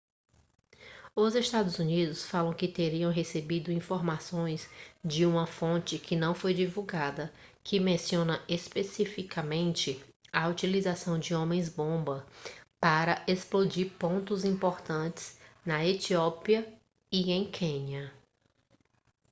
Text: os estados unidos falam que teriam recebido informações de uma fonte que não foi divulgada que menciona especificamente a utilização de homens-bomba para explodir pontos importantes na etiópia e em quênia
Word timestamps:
os 1.15 1.35
estados 1.35 1.77
unidos 1.77 2.23
falam 2.25 2.55
que 2.55 2.67
teriam 2.67 3.11
recebido 3.11 3.71
informações 3.71 4.67
de 5.05 5.27
uma 5.27 5.45
fonte 5.45 5.99
que 5.99 6.15
não 6.15 6.33
foi 6.33 6.55
divulgada 6.55 7.31
que 7.63 7.79
menciona 7.79 8.43
especificamente 8.49 10.03
a 10.33 10.47
utilização 10.47 11.19
de 11.19 11.35
homens-bomba 11.35 12.25
para 12.79 13.23
explodir 13.27 13.91
pontos 13.91 14.43
importantes 14.43 15.37
na 15.63 15.85
etiópia 15.85 16.67
e 17.11 17.31
em 17.31 17.45
quênia 17.51 18.11